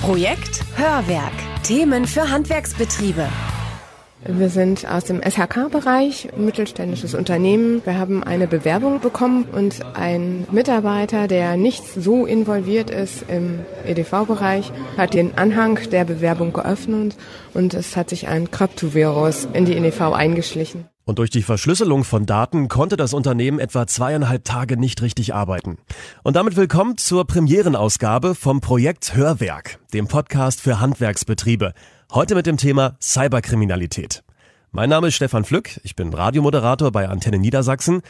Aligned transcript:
Projekt 0.00 0.62
Hörwerk. 0.76 1.32
Themen 1.62 2.06
für 2.06 2.30
Handwerksbetriebe. 2.30 3.28
Wir 4.24 4.48
sind 4.48 4.90
aus 4.90 5.04
dem 5.04 5.20
SHK-Bereich, 5.20 6.30
mittelständisches 6.38 7.14
Unternehmen. 7.14 7.82
Wir 7.84 7.98
haben 7.98 8.24
eine 8.24 8.46
Bewerbung 8.46 9.00
bekommen 9.00 9.44
und 9.52 9.84
ein 9.94 10.46
Mitarbeiter, 10.50 11.28
der 11.28 11.58
nicht 11.58 11.84
so 11.86 12.24
involviert 12.24 12.88
ist 12.88 13.26
im 13.28 13.60
EDV-Bereich, 13.86 14.72
hat 14.96 15.12
den 15.12 15.36
Anhang 15.36 15.78
der 15.90 16.06
Bewerbung 16.06 16.54
geöffnet 16.54 17.14
und 17.52 17.74
es 17.74 17.94
hat 17.94 18.08
sich 18.08 18.26
ein 18.26 18.50
Kryptovirus 18.50 19.48
in 19.52 19.66
die 19.66 19.76
EDV 19.76 20.12
eingeschlichen. 20.12 20.89
Und 21.10 21.18
durch 21.18 21.30
die 21.30 21.42
Verschlüsselung 21.42 22.04
von 22.04 22.24
Daten 22.24 22.68
konnte 22.68 22.96
das 22.96 23.14
Unternehmen 23.14 23.58
etwa 23.58 23.84
zweieinhalb 23.84 24.44
Tage 24.44 24.76
nicht 24.76 25.02
richtig 25.02 25.34
arbeiten. 25.34 25.76
Und 26.22 26.36
damit 26.36 26.54
willkommen 26.54 26.98
zur 26.98 27.26
Premierenausgabe 27.26 28.36
vom 28.36 28.60
Projekt 28.60 29.16
Hörwerk, 29.16 29.80
dem 29.92 30.06
Podcast 30.06 30.60
für 30.60 30.78
Handwerksbetriebe. 30.78 31.74
Heute 32.12 32.36
mit 32.36 32.46
dem 32.46 32.58
Thema 32.58 32.94
Cyberkriminalität. 33.02 34.22
Mein 34.70 34.88
Name 34.88 35.08
ist 35.08 35.16
Stefan 35.16 35.42
Flück, 35.42 35.80
ich 35.82 35.96
bin 35.96 36.14
Radiomoderator 36.14 36.92
bei 36.92 37.08
Antenne 37.08 37.40
Niedersachsen 37.40 38.02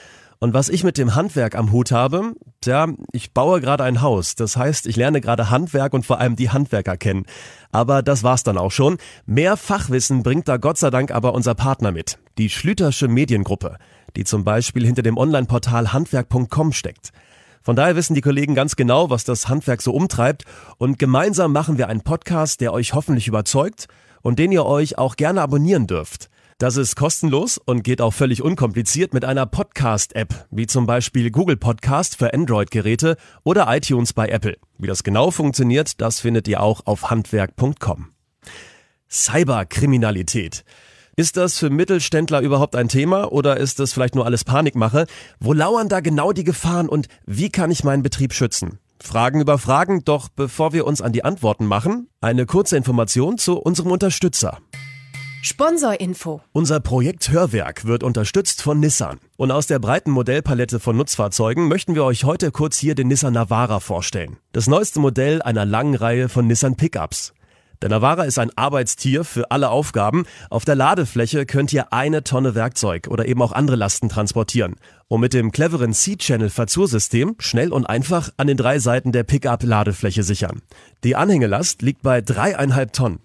und 0.42 0.54
was 0.54 0.70
ich 0.70 0.84
mit 0.84 0.96
dem 0.96 1.14
Handwerk 1.14 1.54
am 1.54 1.70
Hut 1.70 1.92
habe, 1.92 2.32
tja, 2.62 2.88
ich 3.12 3.34
baue 3.34 3.60
gerade 3.60 3.84
ein 3.84 4.00
Haus. 4.00 4.36
Das 4.36 4.56
heißt, 4.56 4.86
ich 4.86 4.96
lerne 4.96 5.20
gerade 5.20 5.50
Handwerk 5.50 5.92
und 5.92 6.06
vor 6.06 6.18
allem 6.18 6.34
die 6.34 6.48
Handwerker 6.48 6.96
kennen. 6.96 7.26
Aber 7.72 8.02
das 8.02 8.22
war's 8.22 8.42
dann 8.42 8.56
auch 8.56 8.72
schon. 8.72 8.96
Mehr 9.26 9.58
Fachwissen 9.58 10.22
bringt 10.22 10.48
da 10.48 10.56
Gott 10.56 10.78
sei 10.78 10.88
Dank 10.88 11.10
aber 11.10 11.34
unser 11.34 11.54
Partner 11.54 11.92
mit. 11.92 12.18
Die 12.38 12.48
Schlütersche 12.48 13.06
Mediengruppe, 13.06 13.76
die 14.16 14.24
zum 14.24 14.42
Beispiel 14.42 14.86
hinter 14.86 15.02
dem 15.02 15.18
Online-Portal 15.18 15.92
handwerk.com 15.92 16.72
steckt. 16.72 17.10
Von 17.62 17.76
daher 17.76 17.94
wissen 17.94 18.14
die 18.14 18.22
Kollegen 18.22 18.54
ganz 18.54 18.76
genau, 18.76 19.10
was 19.10 19.24
das 19.24 19.46
Handwerk 19.46 19.82
so 19.82 19.92
umtreibt 19.92 20.44
und 20.78 20.98
gemeinsam 20.98 21.52
machen 21.52 21.76
wir 21.76 21.88
einen 21.88 22.00
Podcast, 22.00 22.62
der 22.62 22.72
euch 22.72 22.94
hoffentlich 22.94 23.28
überzeugt 23.28 23.88
und 24.22 24.38
den 24.38 24.52
ihr 24.52 24.64
euch 24.64 24.96
auch 24.96 25.16
gerne 25.16 25.42
abonnieren 25.42 25.86
dürft. 25.86 26.30
Das 26.60 26.76
ist 26.76 26.94
kostenlos 26.94 27.56
und 27.56 27.84
geht 27.84 28.02
auch 28.02 28.10
völlig 28.10 28.42
unkompliziert 28.42 29.14
mit 29.14 29.24
einer 29.24 29.46
Podcast-App, 29.46 30.46
wie 30.50 30.66
zum 30.66 30.84
Beispiel 30.84 31.30
Google 31.30 31.56
Podcast 31.56 32.18
für 32.18 32.34
Android-Geräte 32.34 33.16
oder 33.44 33.74
iTunes 33.74 34.12
bei 34.12 34.28
Apple. 34.28 34.58
Wie 34.76 34.86
das 34.86 35.02
genau 35.02 35.30
funktioniert, 35.30 36.02
das 36.02 36.20
findet 36.20 36.46
ihr 36.48 36.60
auch 36.60 36.82
auf 36.84 37.08
handwerk.com. 37.08 38.10
Cyberkriminalität. 39.10 40.66
Ist 41.16 41.38
das 41.38 41.56
für 41.56 41.70
Mittelständler 41.70 42.42
überhaupt 42.42 42.76
ein 42.76 42.88
Thema 42.88 43.32
oder 43.32 43.56
ist 43.56 43.80
das 43.80 43.94
vielleicht 43.94 44.14
nur 44.14 44.26
alles 44.26 44.44
Panikmache? 44.44 45.06
Wo 45.38 45.54
lauern 45.54 45.88
da 45.88 46.00
genau 46.00 46.32
die 46.32 46.44
Gefahren 46.44 46.90
und 46.90 47.08
wie 47.24 47.48
kann 47.48 47.70
ich 47.70 47.84
meinen 47.84 48.02
Betrieb 48.02 48.34
schützen? 48.34 48.80
Fragen 49.02 49.40
über 49.40 49.56
Fragen, 49.56 50.04
doch 50.04 50.28
bevor 50.28 50.74
wir 50.74 50.86
uns 50.86 51.00
an 51.00 51.12
die 51.12 51.24
Antworten 51.24 51.64
machen, 51.64 52.08
eine 52.20 52.44
kurze 52.44 52.76
Information 52.76 53.38
zu 53.38 53.58
unserem 53.58 53.92
Unterstützer. 53.92 54.58
Sponsorinfo. 55.42 56.42
Unser 56.52 56.80
Projekt 56.80 57.30
Hörwerk 57.30 57.86
wird 57.86 58.02
unterstützt 58.02 58.60
von 58.60 58.78
Nissan. 58.78 59.20
Und 59.38 59.50
aus 59.50 59.66
der 59.66 59.78
breiten 59.78 60.10
Modellpalette 60.10 60.80
von 60.80 60.98
Nutzfahrzeugen 60.98 61.66
möchten 61.66 61.94
wir 61.94 62.04
euch 62.04 62.24
heute 62.24 62.50
kurz 62.50 62.76
hier 62.76 62.94
den 62.94 63.08
Nissan 63.08 63.32
Navara 63.32 63.80
vorstellen. 63.80 64.36
Das 64.52 64.66
neueste 64.66 65.00
Modell 65.00 65.40
einer 65.40 65.64
langen 65.64 65.94
Reihe 65.94 66.28
von 66.28 66.46
Nissan 66.46 66.76
Pickups. 66.76 67.32
Der 67.80 67.88
Navara 67.88 68.24
ist 68.24 68.38
ein 68.38 68.50
Arbeitstier 68.56 69.24
für 69.24 69.50
alle 69.50 69.70
Aufgaben. 69.70 70.26
Auf 70.50 70.66
der 70.66 70.74
Ladefläche 70.74 71.46
könnt 71.46 71.72
ihr 71.72 71.94
eine 71.94 72.22
Tonne 72.22 72.54
Werkzeug 72.54 73.08
oder 73.08 73.26
eben 73.26 73.40
auch 73.40 73.52
andere 73.52 73.76
Lasten 73.76 74.10
transportieren. 74.10 74.76
Und 75.08 75.22
mit 75.22 75.32
dem 75.32 75.52
cleveren 75.52 75.94
C-Channel-Verzursystem 75.94 77.36
schnell 77.38 77.72
und 77.72 77.86
einfach 77.86 78.30
an 78.36 78.46
den 78.46 78.58
drei 78.58 78.78
Seiten 78.78 79.12
der 79.12 79.24
Pickup-Ladefläche 79.24 80.22
sichern. 80.22 80.60
Die 81.02 81.16
Anhängelast 81.16 81.80
liegt 81.80 82.02
bei 82.02 82.20
dreieinhalb 82.20 82.92
Tonnen. 82.92 83.20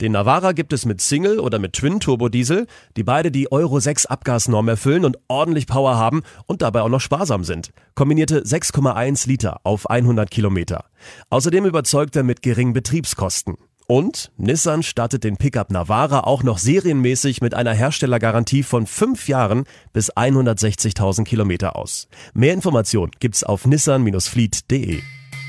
Den 0.00 0.12
Navara 0.12 0.52
gibt 0.52 0.72
es 0.72 0.84
mit 0.84 1.00
Single 1.00 1.40
oder 1.40 1.58
mit 1.58 1.72
Twin 1.72 2.00
Turbo 2.00 2.28
Diesel, 2.28 2.66
die 2.96 3.02
beide 3.02 3.30
die 3.30 3.50
Euro 3.50 3.80
6 3.80 4.06
Abgasnorm 4.06 4.68
erfüllen 4.68 5.04
und 5.04 5.18
ordentlich 5.28 5.66
Power 5.66 5.96
haben 5.96 6.22
und 6.46 6.60
dabei 6.60 6.82
auch 6.82 6.88
noch 6.88 7.00
sparsam 7.00 7.44
sind. 7.44 7.70
Kombinierte 7.94 8.42
6,1 8.42 9.26
Liter 9.26 9.60
auf 9.64 9.88
100 9.88 10.30
Kilometer. 10.30 10.84
Außerdem 11.30 11.64
überzeugt 11.64 12.14
er 12.16 12.24
mit 12.24 12.42
geringen 12.42 12.74
Betriebskosten. 12.74 13.56
Und 13.88 14.32
Nissan 14.36 14.82
startet 14.82 15.22
den 15.22 15.36
Pickup 15.36 15.70
Navara 15.70 16.20
auch 16.20 16.42
noch 16.42 16.58
serienmäßig 16.58 17.40
mit 17.40 17.54
einer 17.54 17.72
Herstellergarantie 17.72 18.64
von 18.64 18.86
5 18.86 19.28
Jahren 19.28 19.64
bis 19.92 20.12
160.000 20.12 21.24
Kilometer 21.24 21.76
aus. 21.76 22.08
Mehr 22.34 22.52
Informationen 22.52 23.12
gibt's 23.20 23.44
auf 23.44 23.64
nissan-fleet.de. 23.64 25.00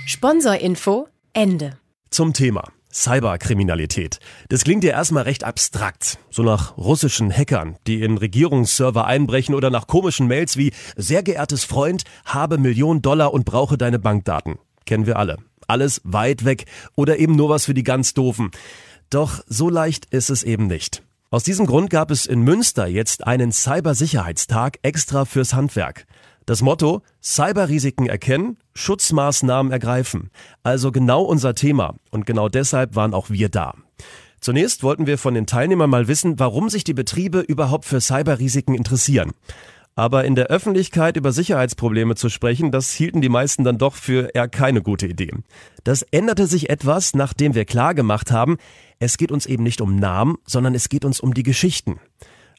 Sponsorinfo 0.06 1.08
Ende. 1.34 1.80
Zum 2.12 2.34
Thema. 2.34 2.64
Cyberkriminalität. 2.98 4.20
Das 4.50 4.64
klingt 4.64 4.84
ja 4.84 4.92
erstmal 4.92 5.24
recht 5.24 5.44
abstrakt. 5.44 6.18
So 6.32 6.42
nach 6.42 6.78
russischen 6.78 7.32
Hackern, 7.32 7.78
die 7.86 8.02
in 8.02 8.18
Regierungsserver 8.18 9.06
einbrechen 9.06 9.54
oder 9.54 9.70
nach 9.70 9.86
komischen 9.86 10.28
Mails 10.28 10.58
wie 10.58 10.74
Sehr 10.96 11.22
geehrtes 11.22 11.64
Freund, 11.64 12.04
habe 12.26 12.58
Millionen 12.58 13.04
Dollar 13.04 13.34
und 13.34 13.46
brauche 13.46 13.78
deine 13.78 14.00
Bankdaten. 14.00 14.56
Kennen 14.86 15.06
wir 15.06 15.18
alle. 15.18 15.38
Alles 15.68 16.02
weit 16.06 16.44
weg 16.44 16.66
oder 16.96 17.20
eben 17.20 17.36
nur 17.36 17.50
was 17.50 17.66
für 17.66 17.76
die 17.76 17.84
ganz 17.84 18.16
Doofen. 18.16 18.50
Doch 19.12 19.42
so 19.46 19.70
leicht 19.70 20.06
ist 20.06 20.32
es 20.32 20.42
eben 20.42 20.66
nicht. 20.66 21.04
Aus 21.30 21.44
diesem 21.44 21.66
Grund 21.66 21.90
gab 21.90 22.10
es 22.10 22.26
in 22.26 22.42
Münster 22.42 22.88
jetzt 22.88 23.28
einen 23.28 23.52
Cybersicherheitstag 23.52 24.80
extra 24.82 25.26
fürs 25.26 25.54
Handwerk. 25.54 26.06
Das 26.48 26.62
Motto 26.62 27.02
Cyberrisiken 27.22 28.08
erkennen, 28.08 28.56
Schutzmaßnahmen 28.74 29.70
ergreifen. 29.70 30.32
Also 30.64 30.94
genau 30.94 31.24
unser 31.24 31.56
Thema 31.56 31.96
und 32.10 32.26
genau 32.26 32.48
deshalb 32.48 32.96
waren 32.96 33.14
auch 33.14 33.30
wir 33.30 33.50
da. 33.50 33.74
Zunächst 34.40 34.82
wollten 34.82 35.08
wir 35.08 35.18
von 35.18 35.34
den 35.34 35.46
Teilnehmern 35.46 35.90
mal 35.90 36.08
wissen, 36.08 36.40
warum 36.40 36.70
sich 36.70 36.86
die 36.86 36.94
Betriebe 36.94 37.42
überhaupt 37.42 37.84
für 37.84 38.00
Cyberrisiken 38.00 38.76
interessieren. 38.76 39.32
Aber 39.94 40.24
in 40.24 40.36
der 40.36 40.46
Öffentlichkeit 40.46 41.18
über 41.18 41.34
Sicherheitsprobleme 41.34 42.16
zu 42.16 42.30
sprechen, 42.30 42.72
das 42.72 42.94
hielten 42.94 43.20
die 43.20 43.28
meisten 43.28 43.66
dann 43.66 43.78
doch 43.78 43.96
für 43.96 44.30
eher 44.34 44.48
keine 44.48 44.82
gute 44.82 45.08
Idee. 45.08 45.32
Das 45.84 46.04
änderte 46.04 46.48
sich 46.48 46.70
etwas, 46.70 47.14
nachdem 47.14 47.56
wir 47.56 47.66
klar 47.66 47.94
gemacht 47.94 48.32
haben, 48.32 48.56
es 49.00 49.18
geht 49.18 49.34
uns 49.34 49.48
eben 49.48 49.64
nicht 49.64 49.82
um 49.82 49.98
Namen, 49.98 50.38
sondern 50.46 50.76
es 50.76 50.88
geht 50.88 51.04
uns 51.04 51.20
um 51.20 51.34
die 51.34 51.44
Geschichten. 51.44 52.00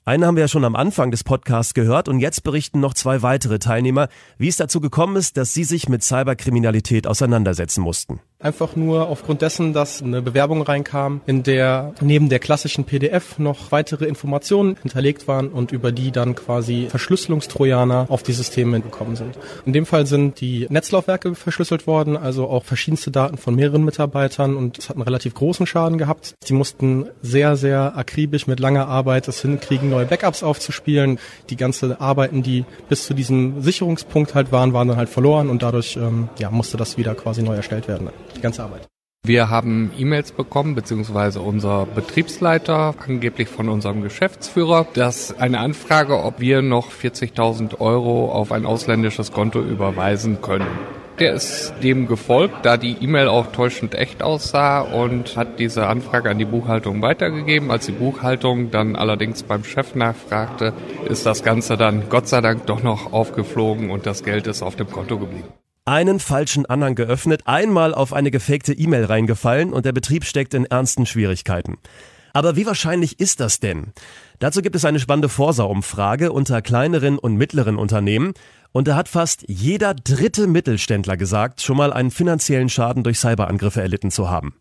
Einen 0.05 0.25
haben 0.25 0.37
wir 0.37 0.43
ja 0.43 0.49
schon 0.49 0.65
am 0.65 0.77
Anfang 0.77 1.11
des 1.11 1.25
Podcasts 1.25 1.75
gehört 1.75 2.09
und 2.09 2.21
jetzt 2.21 2.43
berichten 2.43 2.81
noch 2.81 2.95
zwei 2.95 3.23
weitere 3.23 3.59
Teilnehmer, 3.59 4.09
wie 4.39 4.49
es 4.49 4.57
dazu 4.57 4.81
gekommen 4.81 5.17
ist, 5.17 5.37
dass 5.37 5.53
sie 5.53 5.65
sich 5.65 5.89
mit 5.89 6.03
Cyberkriminalität 6.03 7.07
auseinandersetzen 7.07 7.83
mussten. 7.83 8.21
Einfach 8.41 8.77
nur 8.77 9.09
aufgrund 9.09 9.43
dessen, 9.43 9.73
dass 9.73 10.01
eine 10.01 10.23
Bewerbung 10.23 10.63
reinkam, 10.63 11.23
in 11.27 11.43
der 11.43 11.93
neben 12.01 12.29
der 12.29 12.39
klassischen 12.39 12.85
PDF 12.85 13.41
noch 13.41 13.73
weitere 13.73 14.05
Informationen 14.05 14.77
hinterlegt 14.81 15.27
waren 15.27 15.49
und 15.49 15.73
über 15.73 15.91
die 15.91 16.13
dann 16.13 16.37
quasi 16.37 16.87
Verschlüsselungstrojaner 16.89 18.07
auf 18.09 18.23
die 18.23 18.33
Systeme 18.33 18.81
gekommen 18.81 19.17
sind. 19.17 19.37
In 19.67 19.73
dem 19.73 19.87
Fall 19.87 20.07
sind 20.07 20.41
die 20.41 20.69
Netzlaufwerke 20.71 21.35
verschlüsselt 21.35 21.89
worden, 21.89 22.17
also 22.17 22.49
auch 22.49 22.63
verschiedenste 22.63 23.11
Daten 23.11 23.39
von 23.39 23.57
mehreren 23.57 23.85
Mitarbeitern 23.85 24.57
und 24.57 24.79
es 24.79 24.89
hat 24.89 24.95
einen 24.95 25.03
relativ 25.03 25.35
großen 25.35 25.67
Schaden 25.67 25.99
gehabt. 25.99 26.37
Sie 26.45 26.55
mussten 26.55 27.11
sehr, 27.21 27.57
sehr 27.57 27.97
akribisch 27.97 28.47
mit 28.47 28.61
langer 28.61 28.87
Arbeit 28.87 29.27
es 29.27 29.43
hinkriegen, 29.43 29.91
neue 29.91 30.07
Backups 30.07 30.45
aufzuspielen. 30.45 31.19
Die 31.51 31.57
ganze 31.57 32.01
Arbeiten, 32.01 32.45
die 32.45 32.65
bis 32.89 33.05
zu 33.05 33.15
diesem 33.15 33.63
Sicherungspunkt 33.63 34.37
halt 34.37 34.53
waren, 34.53 34.73
waren 34.73 34.87
dann 34.87 34.97
halt 34.97 35.09
verloren 35.09 35.51
und 35.51 35.65
dadurch 35.65 35.97
ähm, 35.97 36.29
ja, 36.39 36.53
musste 36.53 36.77
das 36.77 36.97
wieder 36.97 37.17
quasi 37.17 37.43
neu 37.43 37.57
erstellt 37.57 37.89
werden 37.89 38.11
die 38.39 38.43
ganze 38.43 38.63
Arbeit. 38.63 38.89
Wir 39.25 39.51
haben 39.51 39.91
E-Mails 39.99 40.33
bekommen, 40.33 40.75
beziehungsweise 40.75 41.41
unser 41.41 41.87
Betriebsleiter, 41.87 42.95
angeblich 43.07 43.49
von 43.49 43.69
unserem 43.69 44.01
Geschäftsführer, 44.01 44.87
dass 44.95 45.37
eine 45.39 45.59
Anfrage, 45.59 46.23
ob 46.23 46.41
wir 46.41 46.63
noch 46.63 46.91
40.000 46.91 47.81
Euro 47.81 48.33
auf 48.33 48.53
ein 48.53 48.65
ausländisches 48.65 49.33
Konto 49.33 49.61
überweisen 49.61 50.41
können. 50.41 50.67
Der 51.19 51.35
ist 51.35 51.75
dem 51.83 52.07
gefolgt, 52.07 52.65
da 52.65 52.77
die 52.77 52.97
E-Mail 53.01 53.27
auch 53.27 53.49
täuschend 53.51 53.97
echt 53.97 54.23
aussah 54.23 54.81
und 54.81 55.37
hat 55.37 55.59
diese 55.59 55.89
Anfrage 55.89 56.31
an 56.31 56.39
die 56.39 56.45
Buchhaltung 56.45 57.03
weitergegeben. 57.03 57.73
Als 57.73 57.87
die 57.87 57.93
Buchhaltung 57.93 58.71
dann 58.71 58.95
allerdings 58.95 59.43
beim 59.43 59.65
Chef 59.65 59.97
nachfragte, 59.97 60.73
ist 61.09 61.27
das 61.27 61.43
Ganze 61.43 61.77
dann 61.77 62.09
Gott 62.09 62.29
sei 62.29 62.41
Dank 62.41 62.67
doch 62.67 62.85
noch 62.85 63.13
aufgeflogen 63.13 63.91
und 63.91 64.07
das 64.07 64.23
Geld 64.23 64.47
ist 64.47 64.63
auf 64.63 64.77
dem 64.77 64.89
Konto 64.89 65.19
geblieben 65.19 65.49
einen 65.89 66.21
falschen 66.21 66.67
Anhang 66.67 66.95
geöffnet, 66.95 67.43
einmal 67.47 67.95
auf 67.95 68.13
eine 68.13 68.31
gefakte 68.31 68.75
E-Mail 68.75 69.07
reingefallen 69.07 69.73
und 69.73 69.87
der 69.87 69.93
Betrieb 69.93 70.27
steckt 70.27 70.53
in 70.53 70.67
ernsten 70.67 71.07
Schwierigkeiten. 71.07 71.79
Aber 72.35 72.57
wie 72.57 72.67
wahrscheinlich 72.67 73.19
ist 73.21 73.41
das 73.41 73.59
denn? 73.59 73.95
Dazu 74.39 74.61
gibt 74.61 74.77
es 74.77 74.85
eine 74.85 75.01
spannende 75.01 75.31
Forsa-Umfrage 75.31 76.31
unter 76.31 76.61
kleineren 76.61 77.19
und 77.19 77.37
mittleren 77.37 77.77
Unternehmen 77.77 78.35
und 78.71 78.87
da 78.87 78.97
hat 78.97 79.09
fast 79.09 79.45
jeder 79.49 79.95
dritte 79.95 80.47
Mittelständler 80.47 81.17
gesagt, 81.17 81.63
schon 81.63 81.79
mal 81.79 81.93
einen 81.93 82.11
finanziellen 82.11 82.69
Schaden 82.69 83.03
durch 83.03 83.19
Cyberangriffe 83.19 83.81
erlitten 83.81 84.11
zu 84.11 84.29
haben. 84.29 84.55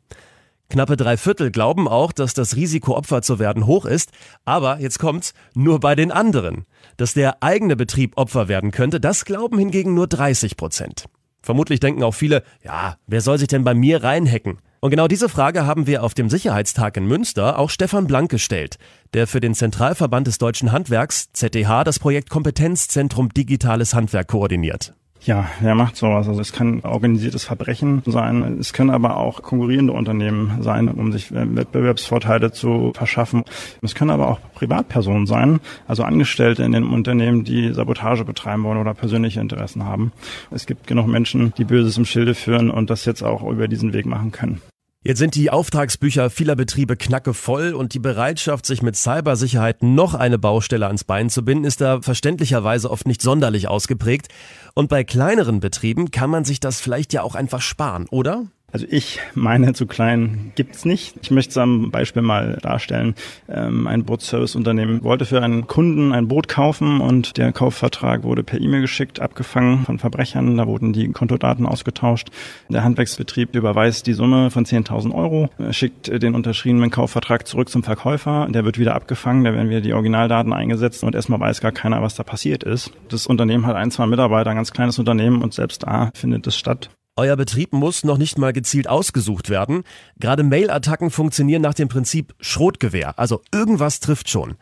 Knappe 0.70 0.96
drei 0.96 1.18
Viertel 1.18 1.52
glauben 1.52 1.90
auch, 1.90 2.14
dass 2.14 2.34
das 2.34 2.56
Risiko, 2.56 2.96
Opfer 2.96 3.22
zu 3.22 3.38
werden, 3.38 3.66
hoch 3.66 3.86
ist, 3.86 4.12
aber 4.46 4.80
jetzt 4.80 5.00
kommt's, 5.00 5.34
nur 5.54 5.80
bei 5.82 5.96
den 5.96 6.12
anderen. 6.12 6.66
Dass 6.96 7.14
der 7.14 7.44
eigene 7.44 7.76
Betrieb 7.76 8.18
Opfer 8.18 8.48
werden 8.48 8.72
könnte, 8.72 9.00
das 9.02 9.26
glauben 9.26 9.60
hingegen 9.60 9.94
nur 9.94 10.08
30 10.08 10.56
Prozent. 10.56 11.06
Vermutlich 11.42 11.80
denken 11.80 12.04
auch 12.04 12.14
viele, 12.14 12.44
ja, 12.64 12.98
wer 13.08 13.22
soll 13.22 13.38
sich 13.38 13.48
denn 13.48 13.64
bei 13.64 13.74
mir 13.74 14.04
reinhacken? 14.04 14.60
Und 14.80 14.92
genau 14.92 15.08
diese 15.08 15.30
Frage 15.30 15.66
haben 15.66 15.88
wir 15.88 16.04
auf 16.04 16.14
dem 16.14 16.30
Sicherheitstag 16.30 16.98
in 16.98 17.08
Münster 17.08 17.58
auch 17.58 17.70
Stefan 17.70 18.08
Blank 18.08 18.30
gestellt, 18.30 18.78
der 19.14 19.28
für 19.28 19.40
den 19.40 19.56
Zentralverband 19.56 20.28
des 20.28 20.38
deutschen 20.38 20.72
Handwerks, 20.72 21.32
ZDH, 21.34 21.84
das 21.84 22.00
Projekt 22.00 22.30
Kompetenzzentrum 22.30 23.30
Digitales 23.30 23.94
Handwerk 23.94 24.28
koordiniert. 24.28 24.97
Ja, 25.24 25.48
wer 25.60 25.76
macht 25.76 25.98
sowas? 25.98 26.28
Also 26.28 26.40
es 26.40 26.54
kann 26.54 26.82
organisiertes 26.82 27.44
Verbrechen 27.44 28.02
sein, 28.06 28.58
es 28.60 28.72
können 28.72 28.92
aber 28.92 29.18
auch 29.18 29.42
konkurrierende 29.42 29.94
Unternehmen 29.94 30.62
sein, 30.62 30.88
um 30.88 31.12
sich 31.12 31.32
Wettbewerbsvorteile 31.32 32.52
zu 32.52 32.94
verschaffen. 32.96 33.44
Es 33.82 33.94
können 33.94 34.12
aber 34.12 34.30
auch 34.30 34.40
Privatpersonen 34.56 35.26
sein, 35.26 35.60
also 35.88 36.04
Angestellte 36.04 36.64
in 36.64 36.72
den 36.72 36.86
Unternehmen, 36.86 37.44
die 37.44 37.74
Sabotage 37.74 38.24
betreiben 38.24 38.64
wollen 38.64 38.78
oder 38.78 38.94
persönliche 38.94 39.42
Interessen 39.42 39.84
haben. 39.84 40.12
Es 40.52 40.66
gibt 40.66 40.88
genug 40.88 41.08
Menschen, 41.08 41.54
die 41.58 41.66
Böses 41.66 41.98
im 41.98 42.06
Schilde 42.06 42.34
führen 42.34 42.70
und 42.70 42.90
das 42.90 43.06
jetzt 43.06 43.24
auch 43.24 43.44
über 43.44 43.68
diesen 43.68 43.94
Weg 43.94 44.06
machen 44.06 44.32
können. 44.32 44.62
Jetzt 45.04 45.20
sind 45.20 45.36
die 45.36 45.52
Auftragsbücher 45.52 46.30
vieler 46.30 46.56
Betriebe 46.56 46.98
knacke 46.98 47.34
voll 47.34 47.74
und 47.74 47.94
die 47.94 48.00
Bereitschaft, 48.00 48.66
sich 48.66 48.82
mit 48.82 48.96
Cybersicherheit 48.96 49.84
noch 49.84 50.16
eine 50.16 50.38
Baustelle 50.38 50.88
ans 50.88 51.04
Bein 51.04 51.30
zu 51.30 51.46
binden, 51.46 51.66
ist 51.66 51.82
da 51.82 52.02
verständlicherweise 52.02 52.90
oft 52.90 53.08
nicht 53.08 53.22
sonderlich 53.22 53.68
ausgeprägt. 53.68 54.28
Und 54.74 54.90
bei 54.90 55.04
kleineren 55.04 55.60
Betrieben 55.60 56.12
kann 56.12 56.30
man 56.30 56.46
sich 56.46 56.60
das 56.60 56.82
vielleicht 56.82 57.14
ja 57.14 57.22
auch 57.22 57.36
einfach 57.36 57.62
sparen, 57.62 58.08
oder? 58.10 58.48
Also 58.74 58.86
ich 58.90 59.22
meine, 59.34 59.72
zu 59.72 59.88
klein 59.88 60.52
gibt's 60.56 60.84
nicht. 60.84 61.16
Ich 61.22 61.32
möchte 61.32 61.52
es 61.52 61.58
am 61.58 61.90
Beispiel 61.90 62.22
mal 62.22 62.58
darstellen. 62.62 63.16
Ähm, 63.48 63.88
ein 63.88 64.04
Bootservice-Unternehmen 64.04 65.06
wollte 65.06 65.26
für 65.26 65.42
einen 65.42 65.68
Kunden 65.68 66.12
ein 66.12 66.28
Boot 66.28 66.50
kaufen 66.50 67.00
und 67.00 67.38
der 67.38 67.54
Kaufvertrag 67.54 68.24
wurde 68.24 68.44
per 68.44 68.60
E-Mail 68.60 68.82
geschickt, 68.82 69.22
abgefangen 69.22 69.86
von 69.86 70.00
Verbrechern. 70.00 70.58
Da 70.58 70.68
wurden 70.68 70.92
die 70.92 71.08
Kontodaten 71.14 71.66
ausgetauscht. 71.66 72.28
Der 72.68 72.84
Handwerksbetrieb 72.84 73.56
überweist 73.56 74.06
die 74.06 74.12
Summe 74.12 74.52
von 74.52 74.66
10.000 74.66 75.16
Euro, 75.16 75.50
schickt 75.72 76.22
den 76.22 76.36
unterschriebenen 76.36 76.92
Kaufvertrag 76.92 77.48
zurück 77.48 77.70
zum 77.70 77.84
Verkäufer. 77.84 78.48
Der 78.50 78.66
wird 78.66 78.78
wieder 78.78 78.96
abgefangen, 78.96 79.46
da 79.46 79.54
werden 79.54 79.70
wieder 79.70 79.82
die 79.82 79.94
Originaldaten 79.94 80.52
eingesetzt 80.52 81.06
und 81.06 81.16
erstmal 81.16 81.40
weiß 81.40 81.62
gar 81.62 81.72
keiner, 81.72 82.02
was 82.02 82.16
da 82.16 82.24
passiert 82.24 82.64
ist. 82.64 82.92
Das 83.08 83.28
Unternehmen 83.28 83.66
hat 83.66 83.78
ein, 83.78 83.92
zwei 83.92 84.08
Mitarbeiter, 84.08 84.50
ein 84.50 84.58
ganz 84.58 84.74
kleines 84.74 85.00
Unternehmen 85.00 85.42
und 85.42 85.54
selbst 85.54 85.84
da 85.84 86.12
findet 86.14 86.46
es 86.48 86.58
statt. 86.58 86.90
Euer 87.18 87.36
Betrieb 87.36 87.74
muss 87.74 88.04
noch 88.04 88.20
nicht 88.20 88.38
mal 88.38 88.54
gezielt 88.54 88.88
ausgesucht 88.88 89.50
werden. 89.50 89.84
Gerade 90.20 90.44
Mail-Attacken 90.44 91.10
funktionieren 91.10 91.64
nach 91.64 91.74
dem 91.74 91.88
Prinzip 91.88 92.36
Schrotgewehr, 92.40 93.18
also 93.18 93.42
irgendwas 93.52 94.00
trifft 94.00 94.30
schon. 94.30 94.56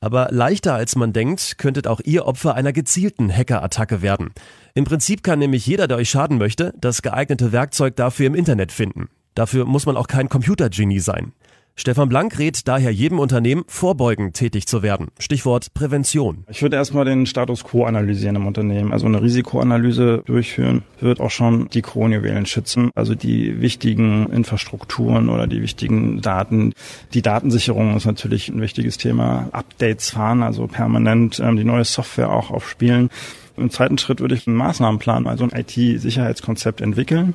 Aber 0.00 0.28
leichter 0.30 0.74
als 0.74 0.96
man 0.96 1.14
denkt, 1.14 1.56
könntet 1.56 1.86
auch 1.86 2.02
ihr 2.04 2.26
Opfer 2.26 2.54
einer 2.54 2.74
gezielten 2.74 3.34
Hacker-Attacke 3.34 4.02
werden. 4.02 4.32
Im 4.74 4.84
Prinzip 4.84 5.22
kann 5.22 5.38
nämlich 5.38 5.66
jeder, 5.66 5.88
der 5.88 5.96
euch 5.96 6.10
schaden 6.10 6.36
möchte, 6.36 6.74
das 6.78 7.00
geeignete 7.00 7.52
Werkzeug 7.52 7.96
dafür 7.96 8.26
im 8.26 8.34
Internet 8.34 8.70
finden. 8.70 9.08
Dafür 9.34 9.64
muss 9.64 9.86
man 9.86 9.96
auch 9.96 10.06
kein 10.06 10.28
Computergenie 10.28 11.00
sein. 11.00 11.32
Stefan 11.76 12.08
Blank 12.08 12.38
rät 12.38 12.68
daher 12.68 12.92
jedem 12.92 13.18
Unternehmen, 13.18 13.64
vorbeugend 13.66 14.36
tätig 14.36 14.66
zu 14.66 14.84
werden. 14.84 15.08
Stichwort 15.18 15.74
Prävention. 15.74 16.44
Ich 16.48 16.62
würde 16.62 16.76
erstmal 16.76 17.04
den 17.04 17.26
Status 17.26 17.64
quo 17.64 17.84
analysieren 17.84 18.36
im 18.36 18.46
Unternehmen. 18.46 18.92
Also 18.92 19.06
eine 19.06 19.20
Risikoanalyse 19.20 20.22
durchführen, 20.24 20.84
wird 21.00 21.20
auch 21.20 21.32
schon 21.32 21.68
die 21.70 21.82
Kronjuwelen 21.82 22.46
schützen. 22.46 22.90
Also 22.94 23.16
die 23.16 23.60
wichtigen 23.60 24.30
Infrastrukturen 24.30 25.28
oder 25.28 25.48
die 25.48 25.62
wichtigen 25.62 26.20
Daten. 26.20 26.74
Die 27.12 27.22
Datensicherung 27.22 27.96
ist 27.96 28.06
natürlich 28.06 28.48
ein 28.48 28.60
wichtiges 28.60 28.96
Thema. 28.96 29.48
Updates 29.50 30.10
fahren, 30.10 30.44
also 30.44 30.68
permanent 30.68 31.40
ähm, 31.40 31.56
die 31.56 31.64
neue 31.64 31.84
Software 31.84 32.30
auch 32.30 32.52
aufspielen. 32.52 33.10
Im 33.56 33.70
zweiten 33.70 33.98
Schritt 33.98 34.20
würde 34.20 34.34
ich 34.34 34.46
einen 34.46 34.56
Maßnahmenplan, 34.56 35.26
also 35.26 35.44
ein 35.44 35.52
IT-Sicherheitskonzept 35.52 36.80
entwickeln 36.80 37.34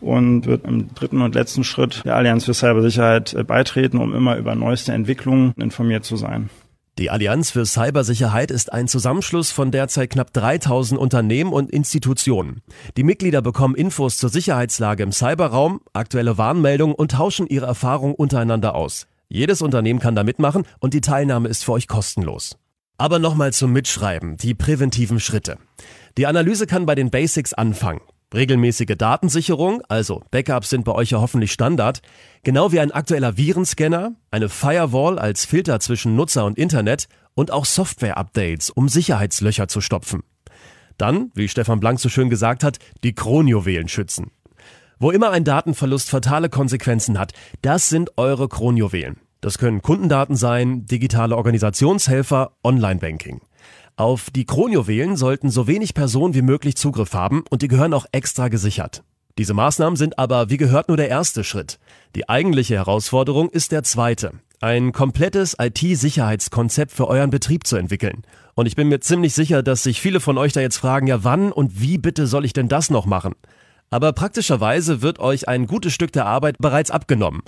und 0.00 0.46
wird 0.46 0.64
im 0.64 0.94
dritten 0.94 1.20
und 1.20 1.34
letzten 1.34 1.62
Schritt 1.62 2.04
der 2.04 2.16
Allianz 2.16 2.44
für 2.46 2.54
Cybersicherheit 2.54 3.34
äh, 3.34 3.44
beitreten, 3.44 3.98
um 3.98 4.14
immer 4.14 4.36
über 4.36 4.54
neueste 4.54 4.92
Entwicklungen 4.92 5.52
informiert 5.56 6.04
zu 6.04 6.16
sein. 6.16 6.48
Die 6.98 7.10
Allianz 7.10 7.52
für 7.52 7.64
Cybersicherheit 7.64 8.50
ist 8.50 8.72
ein 8.72 8.88
Zusammenschluss 8.88 9.52
von 9.52 9.70
derzeit 9.70 10.10
knapp 10.10 10.32
3000 10.32 10.98
Unternehmen 10.98 11.52
und 11.52 11.70
Institutionen. 11.70 12.62
Die 12.96 13.04
Mitglieder 13.04 13.40
bekommen 13.40 13.76
Infos 13.76 14.16
zur 14.16 14.30
Sicherheitslage 14.30 15.04
im 15.04 15.12
Cyberraum, 15.12 15.80
aktuelle 15.92 16.38
Warnmeldungen 16.38 16.96
und 16.96 17.12
tauschen 17.12 17.46
ihre 17.46 17.66
Erfahrungen 17.66 18.16
untereinander 18.16 18.74
aus. 18.74 19.06
Jedes 19.28 19.62
Unternehmen 19.62 20.00
kann 20.00 20.16
da 20.16 20.24
mitmachen 20.24 20.64
und 20.80 20.92
die 20.92 21.00
Teilnahme 21.00 21.48
ist 21.48 21.64
für 21.64 21.72
euch 21.72 21.86
kostenlos. 21.86 22.58
Aber 22.98 23.20
nochmal 23.20 23.52
zum 23.52 23.72
Mitschreiben, 23.72 24.36
die 24.36 24.54
präventiven 24.54 25.20
Schritte. 25.20 25.58
Die 26.16 26.26
Analyse 26.26 26.66
kann 26.66 26.84
bei 26.84 26.96
den 26.96 27.10
Basics 27.10 27.54
anfangen. 27.54 28.00
Regelmäßige 28.34 28.96
Datensicherung, 28.98 29.82
also 29.88 30.22
Backups 30.32 30.68
sind 30.68 30.84
bei 30.84 30.92
euch 30.92 31.10
ja 31.10 31.20
hoffentlich 31.20 31.52
Standard, 31.52 32.02
genau 32.42 32.72
wie 32.72 32.80
ein 32.80 32.90
aktueller 32.90 33.36
Virenscanner, 33.36 34.16
eine 34.32 34.48
Firewall 34.48 35.18
als 35.18 35.46
Filter 35.46 35.78
zwischen 35.78 36.16
Nutzer 36.16 36.44
und 36.44 36.58
Internet 36.58 37.08
und 37.34 37.52
auch 37.52 37.64
Software-Updates, 37.64 38.70
um 38.70 38.88
Sicherheitslöcher 38.88 39.68
zu 39.68 39.80
stopfen. 39.80 40.24
Dann, 40.98 41.30
wie 41.34 41.48
Stefan 41.48 41.78
Blank 41.78 42.00
so 42.00 42.08
schön 42.08 42.28
gesagt 42.28 42.64
hat, 42.64 42.78
die 43.04 43.14
Kronjuwelen 43.14 43.88
schützen. 43.88 44.32
Wo 44.98 45.12
immer 45.12 45.30
ein 45.30 45.44
Datenverlust 45.44 46.10
fatale 46.10 46.48
Konsequenzen 46.48 47.18
hat, 47.18 47.32
das 47.62 47.88
sind 47.88 48.18
eure 48.18 48.48
Kronjuwelen. 48.48 49.20
Das 49.40 49.58
können 49.58 49.82
Kundendaten 49.82 50.36
sein, 50.36 50.86
digitale 50.86 51.36
Organisationshelfer, 51.36 52.52
Online-Banking. 52.64 53.40
Auf 53.96 54.30
die 54.30 54.46
Kronjuwelen 54.46 55.16
sollten 55.16 55.50
so 55.50 55.66
wenig 55.66 55.94
Personen 55.94 56.34
wie 56.34 56.42
möglich 56.42 56.76
Zugriff 56.76 57.14
haben 57.14 57.44
und 57.50 57.62
die 57.62 57.68
gehören 57.68 57.94
auch 57.94 58.06
extra 58.12 58.48
gesichert. 58.48 59.02
Diese 59.38 59.54
Maßnahmen 59.54 59.96
sind 59.96 60.18
aber 60.18 60.50
wie 60.50 60.56
gehört 60.56 60.88
nur 60.88 60.96
der 60.96 61.08
erste 61.08 61.44
Schritt. 61.44 61.78
Die 62.16 62.28
eigentliche 62.28 62.74
Herausforderung 62.74 63.48
ist 63.50 63.70
der 63.70 63.84
zweite. 63.84 64.32
Ein 64.60 64.90
komplettes 64.90 65.56
IT-Sicherheitskonzept 65.60 66.90
für 66.90 67.06
euren 67.06 67.30
Betrieb 67.30 67.64
zu 67.64 67.76
entwickeln. 67.76 68.24
Und 68.54 68.66
ich 68.66 68.74
bin 68.74 68.88
mir 68.88 68.98
ziemlich 68.98 69.34
sicher, 69.34 69.62
dass 69.62 69.84
sich 69.84 70.00
viele 70.00 70.18
von 70.18 70.36
euch 70.38 70.52
da 70.52 70.60
jetzt 70.60 70.78
fragen, 70.78 71.06
ja 71.06 71.22
wann 71.22 71.52
und 71.52 71.80
wie 71.80 71.98
bitte 71.98 72.26
soll 72.26 72.44
ich 72.44 72.52
denn 72.52 72.68
das 72.68 72.90
noch 72.90 73.06
machen? 73.06 73.34
Aber 73.90 74.12
praktischerweise 74.12 75.00
wird 75.00 75.20
euch 75.20 75.48
ein 75.48 75.66
gutes 75.66 75.94
Stück 75.94 76.12
der 76.12 76.26
Arbeit 76.26 76.56
bereits 76.58 76.90
abgenommen. 76.90 77.42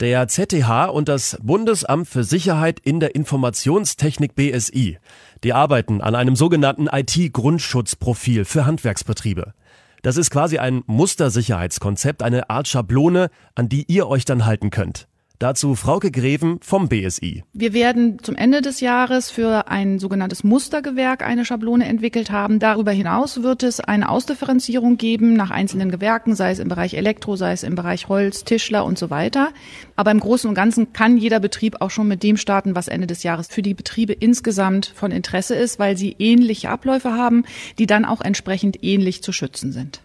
Der 0.00 0.28
ZTH 0.28 0.90
und 0.90 1.08
das 1.08 1.38
Bundesamt 1.42 2.06
für 2.06 2.22
Sicherheit 2.22 2.80
in 2.80 3.00
der 3.00 3.14
Informationstechnik 3.14 4.34
BSI, 4.34 4.98
die 5.42 5.54
arbeiten 5.54 6.02
an 6.02 6.14
einem 6.14 6.36
sogenannten 6.36 6.86
IT-Grundschutzprofil 6.86 8.44
für 8.44 8.66
Handwerksbetriebe. 8.66 9.54
Das 10.02 10.18
ist 10.18 10.30
quasi 10.30 10.58
ein 10.58 10.82
Mustersicherheitskonzept, 10.86 12.22
eine 12.22 12.50
Art 12.50 12.68
Schablone, 12.68 13.30
an 13.54 13.70
die 13.70 13.90
ihr 13.90 14.06
euch 14.06 14.26
dann 14.26 14.44
halten 14.44 14.68
könnt. 14.68 15.08
Dazu 15.38 15.74
Frauke 15.74 16.10
Greven 16.10 16.60
vom 16.62 16.88
BSI. 16.88 17.44
Wir 17.52 17.74
werden 17.74 18.18
zum 18.22 18.36
Ende 18.36 18.62
des 18.62 18.80
Jahres 18.80 19.30
für 19.30 19.68
ein 19.68 19.98
sogenanntes 19.98 20.44
Mustergewerk 20.44 21.22
eine 21.22 21.44
Schablone 21.44 21.84
entwickelt 21.84 22.30
haben. 22.30 22.58
Darüber 22.58 22.90
hinaus 22.90 23.42
wird 23.42 23.62
es 23.62 23.80
eine 23.80 24.08
Ausdifferenzierung 24.08 24.96
geben 24.96 25.34
nach 25.34 25.50
einzelnen 25.50 25.90
Gewerken, 25.90 26.34
sei 26.34 26.52
es 26.52 26.58
im 26.58 26.68
Bereich 26.68 26.94
Elektro, 26.94 27.36
sei 27.36 27.52
es 27.52 27.64
im 27.64 27.74
Bereich 27.74 28.08
Holz, 28.08 28.44
Tischler 28.44 28.86
und 28.86 28.98
so 28.98 29.10
weiter. 29.10 29.50
Aber 29.94 30.10
im 30.10 30.20
Großen 30.20 30.48
und 30.48 30.54
Ganzen 30.54 30.94
kann 30.94 31.18
jeder 31.18 31.38
Betrieb 31.38 31.82
auch 31.82 31.90
schon 31.90 32.08
mit 32.08 32.22
dem 32.22 32.38
starten, 32.38 32.74
was 32.74 32.88
Ende 32.88 33.06
des 33.06 33.22
Jahres 33.22 33.48
für 33.48 33.62
die 33.62 33.74
Betriebe 33.74 34.14
insgesamt 34.14 34.86
von 34.94 35.10
Interesse 35.10 35.54
ist, 35.54 35.78
weil 35.78 35.98
sie 35.98 36.16
ähnliche 36.18 36.70
Abläufe 36.70 37.12
haben, 37.12 37.44
die 37.78 37.86
dann 37.86 38.06
auch 38.06 38.22
entsprechend 38.22 38.82
ähnlich 38.82 39.22
zu 39.22 39.32
schützen 39.32 39.70
sind. 39.70 40.00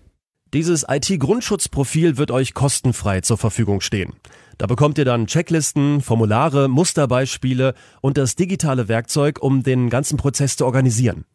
Dieses 0.53 0.85
IT-Grundschutzprofil 0.89 2.17
wird 2.17 2.31
euch 2.31 2.53
kostenfrei 2.53 3.21
zur 3.21 3.37
Verfügung 3.37 3.79
stehen. 3.79 4.11
Da 4.61 4.67
bekommt 4.67 4.99
ihr 4.99 5.05
dann 5.05 5.25
Checklisten, 5.25 6.01
Formulare, 6.01 6.67
Musterbeispiele 6.67 7.73
und 7.99 8.15
das 8.15 8.35
digitale 8.35 8.87
Werkzeug, 8.87 9.41
um 9.41 9.63
den 9.63 9.89
ganzen 9.89 10.17
Prozess 10.17 10.55
zu 10.55 10.67
organisieren. 10.67 11.25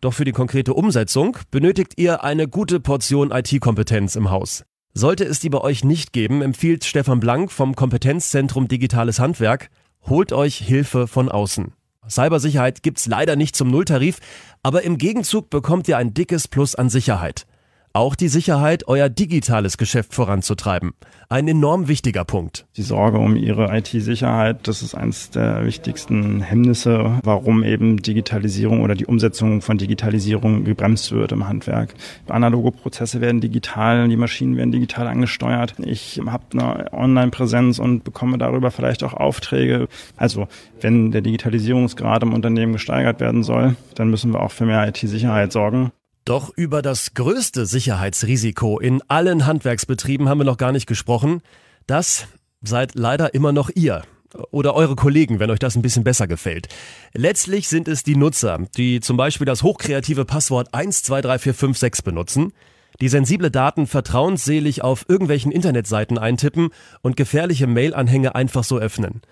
Doch 0.00 0.14
für 0.14 0.24
die 0.24 0.32
konkrete 0.32 0.74
Umsetzung 0.74 1.36
benötigt 1.52 1.92
ihr 1.96 2.24
eine 2.24 2.48
gute 2.48 2.80
Portion 2.80 3.30
IT-Kompetenz 3.30 4.16
im 4.16 4.30
Haus. 4.30 4.64
Sollte 4.94 5.22
es 5.22 5.38
die 5.38 5.48
bei 5.48 5.60
euch 5.60 5.84
nicht 5.84 6.12
geben, 6.12 6.42
empfiehlt 6.42 6.84
Stefan 6.84 7.20
Blank 7.20 7.52
vom 7.52 7.76
Kompetenzzentrum 7.76 8.66
Digitales 8.66 9.20
Handwerk, 9.20 9.70
holt 10.08 10.32
euch 10.32 10.56
Hilfe 10.56 11.06
von 11.06 11.28
außen. 11.28 11.74
Cybersicherheit 12.08 12.82
gibt's 12.82 13.06
leider 13.06 13.36
nicht 13.36 13.54
zum 13.54 13.70
Nulltarif, 13.70 14.18
aber 14.64 14.82
im 14.82 14.98
Gegenzug 14.98 15.50
bekommt 15.50 15.86
ihr 15.86 15.98
ein 15.98 16.14
dickes 16.14 16.48
Plus 16.48 16.74
an 16.74 16.88
Sicherheit. 16.88 17.46
Auch 17.94 18.14
die 18.14 18.28
Sicherheit, 18.28 18.88
euer 18.88 19.10
digitales 19.10 19.76
Geschäft 19.76 20.14
voranzutreiben. 20.14 20.92
Ein 21.28 21.46
enorm 21.46 21.88
wichtiger 21.88 22.24
Punkt. 22.24 22.64
Die 22.78 22.82
Sorge 22.82 23.18
um 23.18 23.36
ihre 23.36 23.76
IT-Sicherheit, 23.76 24.66
das 24.66 24.80
ist 24.80 24.94
eines 24.94 25.28
der 25.28 25.66
wichtigsten 25.66 26.40
Hemmnisse, 26.40 27.20
warum 27.22 27.62
eben 27.62 27.98
Digitalisierung 27.98 28.80
oder 28.80 28.94
die 28.94 29.04
Umsetzung 29.04 29.60
von 29.60 29.76
Digitalisierung 29.76 30.64
gebremst 30.64 31.12
wird 31.12 31.32
im 31.32 31.46
Handwerk. 31.46 31.92
Analoge 32.28 32.72
Prozesse 32.72 33.20
werden 33.20 33.42
digital, 33.42 34.08
die 34.08 34.16
Maschinen 34.16 34.56
werden 34.56 34.72
digital 34.72 35.06
angesteuert. 35.06 35.74
Ich 35.78 36.18
habe 36.24 36.44
eine 36.54 36.94
Online-Präsenz 36.94 37.78
und 37.78 38.04
bekomme 38.04 38.38
darüber 38.38 38.70
vielleicht 38.70 39.04
auch 39.04 39.12
Aufträge. 39.12 39.86
Also 40.16 40.48
wenn 40.80 41.10
der 41.10 41.20
Digitalisierungsgrad 41.20 42.22
im 42.22 42.32
Unternehmen 42.32 42.72
gesteigert 42.72 43.20
werden 43.20 43.42
soll, 43.42 43.76
dann 43.96 44.08
müssen 44.08 44.32
wir 44.32 44.40
auch 44.40 44.50
für 44.50 44.64
mehr 44.64 44.88
IT-Sicherheit 44.88 45.52
sorgen. 45.52 45.92
Doch 46.24 46.50
über 46.56 46.82
das 46.82 47.14
größte 47.14 47.66
Sicherheitsrisiko 47.66 48.78
in 48.78 49.02
allen 49.08 49.46
Handwerksbetrieben 49.46 50.28
haben 50.28 50.38
wir 50.38 50.44
noch 50.44 50.56
gar 50.56 50.72
nicht 50.72 50.86
gesprochen. 50.86 51.42
Das 51.86 52.28
seid 52.62 52.94
leider 52.94 53.34
immer 53.34 53.52
noch 53.52 53.70
ihr 53.74 54.02
oder 54.50 54.74
eure 54.74 54.96
Kollegen, 54.96 55.40
wenn 55.40 55.50
euch 55.50 55.58
das 55.58 55.76
ein 55.76 55.82
bisschen 55.82 56.04
besser 56.04 56.26
gefällt. 56.26 56.68
Letztlich 57.12 57.68
sind 57.68 57.88
es 57.88 58.02
die 58.02 58.16
Nutzer, 58.16 58.60
die 58.76 59.00
zum 59.00 59.16
Beispiel 59.16 59.46
das 59.46 59.62
hochkreative 59.62 60.24
Passwort 60.24 60.68
123456 60.72 62.04
benutzen, 62.04 62.52
die 63.00 63.08
sensible 63.08 63.50
Daten 63.50 63.86
vertrauensselig 63.86 64.82
auf 64.82 65.04
irgendwelchen 65.08 65.50
Internetseiten 65.50 66.18
eintippen 66.18 66.70
und 67.02 67.16
gefährliche 67.16 67.66
Mail-Anhänge 67.66 68.34
einfach 68.34 68.64
so 68.64 68.78
öffnen. 68.78 69.22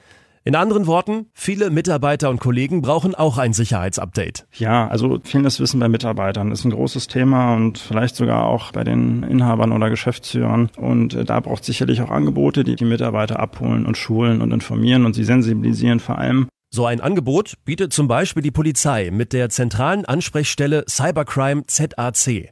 In 0.43 0.55
anderen 0.55 0.87
Worten, 0.87 1.27
viele 1.35 1.69
Mitarbeiter 1.69 2.31
und 2.31 2.41
Kollegen 2.41 2.81
brauchen 2.81 3.15
auch 3.15 3.37
ein 3.37 3.53
Sicherheitsupdate. 3.53 4.47
Ja, 4.55 4.89
also 4.89 5.21
fehlendes 5.23 5.61
Wissen 5.61 5.79
bei 5.81 5.89
Mitarbeitern 5.91 6.51
ist 6.51 6.65
ein 6.65 6.71
großes 6.71 7.09
Thema 7.09 7.55
und 7.55 7.77
vielleicht 7.77 8.17
sogar 8.17 8.47
auch 8.47 8.73
bei 8.73 8.83
den 8.83 9.23
Inhabern 9.23 9.71
oder 9.71 9.91
Geschäftsführern. 9.91 10.71
Und 10.79 11.13
äh, 11.13 11.25
da 11.27 11.41
braucht 11.41 11.65
sicherlich 11.65 12.01
auch 12.01 12.11
Angebote, 12.11 12.65
die 12.65 12.75
die 12.75 12.87
Mitarbeiter 12.87 13.39
abholen 13.39 13.85
und 13.85 13.99
schulen 13.99 14.41
und 14.41 14.51
informieren 14.51 15.05
und 15.05 15.13
sie 15.13 15.25
sensibilisieren 15.25 16.01
vor 16.01 16.17
allem. 16.17 16.49
So 16.71 16.87
ein 16.87 17.03
Angebot 17.03 17.57
bietet 17.67 17.93
zum 17.93 18.09
Beispiel 18.09 18.43
die 18.43 18.51
Polizei 18.51 19.11
mit 19.13 19.35
der 19.35 19.51
zentralen 19.51 20.07
Ansprechstelle 20.07 20.85
Cybercrime 20.89 21.65
ZAC. 21.67 22.51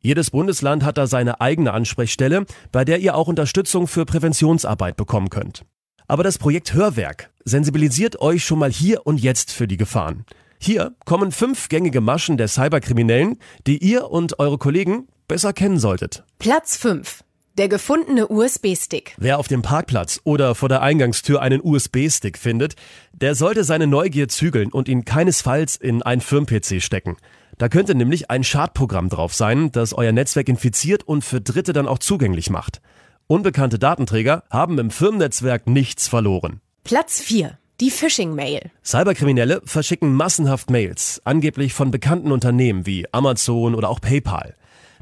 Jedes 0.00 0.30
Bundesland 0.32 0.84
hat 0.84 0.98
da 0.98 1.06
seine 1.06 1.40
eigene 1.40 1.72
Ansprechstelle, 1.72 2.46
bei 2.72 2.84
der 2.84 2.98
ihr 2.98 3.14
auch 3.14 3.28
Unterstützung 3.28 3.86
für 3.86 4.06
Präventionsarbeit 4.06 4.96
bekommen 4.96 5.30
könnt. 5.30 5.64
Aber 6.10 6.22
das 6.22 6.38
Projekt 6.38 6.72
Hörwerk 6.72 7.30
sensibilisiert 7.44 8.20
euch 8.22 8.42
schon 8.42 8.58
mal 8.58 8.72
hier 8.72 9.06
und 9.06 9.20
jetzt 9.20 9.52
für 9.52 9.68
die 9.68 9.76
Gefahren. 9.76 10.24
Hier 10.58 10.94
kommen 11.04 11.32
fünf 11.32 11.68
gängige 11.68 12.00
Maschen 12.00 12.38
der 12.38 12.48
Cyberkriminellen, 12.48 13.38
die 13.66 13.76
ihr 13.76 14.10
und 14.10 14.38
eure 14.38 14.56
Kollegen 14.56 15.06
besser 15.28 15.52
kennen 15.52 15.78
solltet. 15.78 16.24
Platz 16.38 16.78
5. 16.78 17.22
Der 17.58 17.68
gefundene 17.68 18.26
USB-Stick. 18.28 19.16
Wer 19.18 19.38
auf 19.38 19.48
dem 19.48 19.60
Parkplatz 19.60 20.20
oder 20.24 20.54
vor 20.54 20.70
der 20.70 20.80
Eingangstür 20.80 21.42
einen 21.42 21.60
USB-Stick 21.62 22.38
findet, 22.38 22.74
der 23.12 23.34
sollte 23.34 23.62
seine 23.62 23.86
Neugier 23.86 24.28
zügeln 24.28 24.72
und 24.72 24.88
ihn 24.88 25.04
keinesfalls 25.04 25.76
in 25.76 26.02
ein 26.02 26.22
Firmen-PC 26.22 26.80
stecken. 26.80 27.18
Da 27.58 27.68
könnte 27.68 27.94
nämlich 27.94 28.30
ein 28.30 28.44
Schadprogramm 28.44 29.10
drauf 29.10 29.34
sein, 29.34 29.72
das 29.72 29.92
euer 29.92 30.12
Netzwerk 30.12 30.48
infiziert 30.48 31.02
und 31.02 31.22
für 31.22 31.42
Dritte 31.42 31.74
dann 31.74 31.88
auch 31.88 31.98
zugänglich 31.98 32.48
macht. 32.48 32.80
Unbekannte 33.30 33.78
Datenträger 33.78 34.42
haben 34.48 34.78
im 34.78 34.90
Firmennetzwerk 34.90 35.66
nichts 35.66 36.08
verloren. 36.08 36.62
Platz 36.82 37.20
4. 37.20 37.58
Die 37.78 37.90
Phishing-Mail. 37.90 38.70
Cyberkriminelle 38.82 39.60
verschicken 39.66 40.14
massenhaft 40.14 40.70
Mails, 40.70 41.20
angeblich 41.24 41.74
von 41.74 41.90
bekannten 41.90 42.32
Unternehmen 42.32 42.86
wie 42.86 43.04
Amazon 43.12 43.74
oder 43.74 43.90
auch 43.90 44.00
PayPal. 44.00 44.54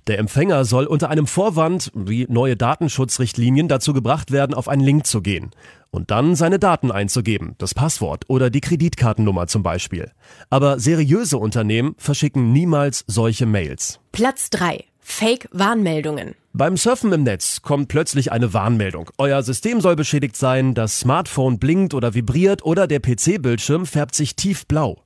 Der 0.08 0.18
Empfänger 0.18 0.64
soll 0.64 0.86
unter 0.86 1.08
einem 1.08 1.28
Vorwand 1.28 1.92
wie 1.94 2.26
neue 2.28 2.56
Datenschutzrichtlinien 2.56 3.68
dazu 3.68 3.92
gebracht 3.92 4.32
werden, 4.32 4.54
auf 4.54 4.66
einen 4.66 4.82
Link 4.82 5.06
zu 5.06 5.22
gehen 5.22 5.52
und 5.92 6.10
dann 6.10 6.34
seine 6.34 6.58
Daten 6.58 6.90
einzugeben, 6.90 7.54
das 7.58 7.74
Passwort 7.74 8.24
oder 8.26 8.50
die 8.50 8.60
Kreditkartennummer 8.60 9.46
zum 9.46 9.62
Beispiel. 9.62 10.10
Aber 10.50 10.80
seriöse 10.80 11.38
Unternehmen 11.38 11.94
verschicken 11.96 12.52
niemals 12.52 13.04
solche 13.06 13.46
Mails. 13.46 14.00
Platz 14.10 14.50
3. 14.50 14.84
Fake-Warnmeldungen. 15.06 16.34
Beim 16.52 16.76
Surfen 16.76 17.10
im 17.12 17.22
Netz 17.22 17.62
kommt 17.62 17.88
plötzlich 17.88 18.32
eine 18.32 18.52
Warnmeldung. 18.52 19.08
Euer 19.16 19.42
System 19.42 19.80
soll 19.80 19.96
beschädigt 19.96 20.36
sein, 20.36 20.74
das 20.74 21.00
Smartphone 21.00 21.58
blinkt 21.58 21.94
oder 21.94 22.12
vibriert 22.12 22.62
oder 22.64 22.86
der 22.86 23.00
PC-Bildschirm 23.00 23.86
färbt 23.86 24.14
sich 24.14 24.36
tiefblau. 24.36 25.02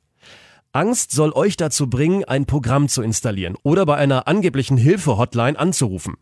Angst 0.72 1.12
soll 1.12 1.32
euch 1.32 1.56
dazu 1.56 1.88
bringen, 1.88 2.24
ein 2.24 2.46
Programm 2.46 2.88
zu 2.88 3.02
installieren 3.02 3.56
oder 3.62 3.86
bei 3.86 3.96
einer 3.96 4.26
angeblichen 4.26 4.76
Hilfe-Hotline 4.76 5.56
anzurufen. 5.56 6.14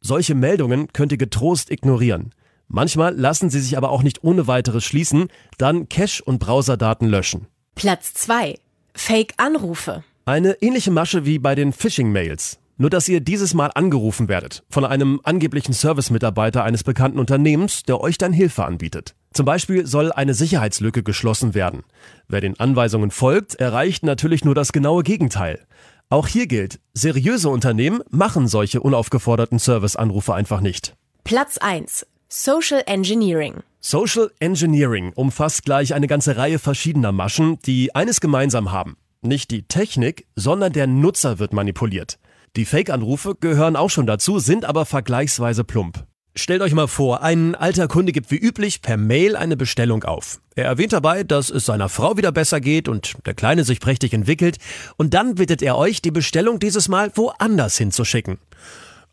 Solche 0.00 0.36
Meldungen 0.36 0.92
könnt 0.92 1.10
ihr 1.10 1.18
getrost 1.18 1.72
ignorieren. 1.72 2.30
Manchmal 2.68 3.16
lassen 3.16 3.50
sie 3.50 3.60
sich 3.60 3.76
aber 3.76 3.90
auch 3.90 4.04
nicht 4.04 4.22
ohne 4.22 4.46
weiteres 4.46 4.84
schließen, 4.84 5.28
dann 5.58 5.88
Cache- 5.88 6.22
und 6.22 6.38
Browserdaten 6.38 7.08
löschen. 7.08 7.48
Platz 7.74 8.14
2. 8.14 8.58
Fake-Anrufe. 8.94 10.04
Eine 10.24 10.62
ähnliche 10.62 10.92
Masche 10.92 11.24
wie 11.24 11.40
bei 11.40 11.56
den 11.56 11.72
Phishing-Mails. 11.72 12.58
Nur 12.76 12.90
dass 12.90 13.08
ihr 13.08 13.20
dieses 13.20 13.54
Mal 13.54 13.70
angerufen 13.74 14.28
werdet 14.28 14.64
von 14.68 14.84
einem 14.84 15.20
angeblichen 15.22 15.72
Service-Mitarbeiter 15.72 16.64
eines 16.64 16.82
bekannten 16.82 17.18
Unternehmens, 17.18 17.84
der 17.84 18.00
euch 18.00 18.18
dann 18.18 18.32
Hilfe 18.32 18.64
anbietet. 18.64 19.14
Zum 19.32 19.46
Beispiel 19.46 19.86
soll 19.86 20.12
eine 20.12 20.34
Sicherheitslücke 20.34 21.02
geschlossen 21.02 21.54
werden. 21.54 21.84
Wer 22.28 22.40
den 22.40 22.58
Anweisungen 22.58 23.10
folgt, 23.10 23.54
erreicht 23.56 24.02
natürlich 24.02 24.44
nur 24.44 24.54
das 24.54 24.72
genaue 24.72 25.02
Gegenteil. 25.02 25.60
Auch 26.08 26.28
hier 26.28 26.46
gilt, 26.46 26.80
seriöse 26.92 27.48
Unternehmen 27.48 28.00
machen 28.10 28.48
solche 28.48 28.80
unaufgeforderten 28.80 29.58
Serviceanrufe 29.58 30.34
einfach 30.34 30.60
nicht. 30.60 30.94
Platz 31.24 31.58
1. 31.58 32.06
Social 32.28 32.82
Engineering. 32.86 33.62
Social 33.80 34.30
Engineering 34.40 35.12
umfasst 35.14 35.64
gleich 35.64 35.94
eine 35.94 36.06
ganze 36.06 36.36
Reihe 36.36 36.58
verschiedener 36.58 37.12
Maschen, 37.12 37.58
die 37.66 37.94
eines 37.94 38.20
gemeinsam 38.20 38.72
haben. 38.72 38.96
Nicht 39.22 39.50
die 39.50 39.62
Technik, 39.62 40.26
sondern 40.36 40.72
der 40.72 40.86
Nutzer 40.86 41.38
wird 41.38 41.52
manipuliert. 41.52 42.18
Die 42.56 42.66
Fake-Anrufe 42.66 43.34
gehören 43.34 43.74
auch 43.74 43.90
schon 43.90 44.06
dazu, 44.06 44.38
sind 44.38 44.64
aber 44.64 44.86
vergleichsweise 44.86 45.64
plump. 45.64 46.04
Stellt 46.36 46.62
euch 46.62 46.72
mal 46.72 46.86
vor, 46.86 47.20
ein 47.20 47.56
alter 47.56 47.88
Kunde 47.88 48.12
gibt 48.12 48.30
wie 48.30 48.36
üblich 48.36 48.80
per 48.80 48.96
Mail 48.96 49.34
eine 49.34 49.56
Bestellung 49.56 50.04
auf. 50.04 50.40
Er 50.54 50.66
erwähnt 50.66 50.92
dabei, 50.92 51.24
dass 51.24 51.50
es 51.50 51.66
seiner 51.66 51.88
Frau 51.88 52.16
wieder 52.16 52.30
besser 52.30 52.60
geht 52.60 52.88
und 52.88 53.14
der 53.26 53.34
Kleine 53.34 53.64
sich 53.64 53.80
prächtig 53.80 54.12
entwickelt 54.12 54.58
und 54.96 55.14
dann 55.14 55.34
bittet 55.34 55.62
er 55.62 55.76
euch, 55.76 56.00
die 56.00 56.12
Bestellung 56.12 56.60
dieses 56.60 56.88
Mal 56.88 57.10
woanders 57.16 57.76
hinzuschicken. 57.76 58.38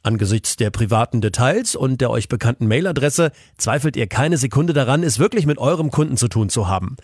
Angesichts 0.03 0.55
der 0.55 0.71
privaten 0.71 1.21
Details 1.21 1.75
und 1.75 2.01
der 2.01 2.09
euch 2.09 2.27
bekannten 2.27 2.67
Mailadresse 2.67 3.31
zweifelt 3.57 3.95
ihr 3.95 4.07
keine 4.07 4.37
Sekunde 4.37 4.73
daran, 4.73 5.03
es 5.03 5.19
wirklich 5.19 5.45
mit 5.45 5.59
eurem 5.59 5.91
Kunden 5.91 6.17
zu 6.17 6.27
tun 6.27 6.49
zu 6.49 6.67
haben. 6.67 6.97